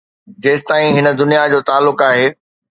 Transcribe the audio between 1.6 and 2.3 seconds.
تعلق آهي.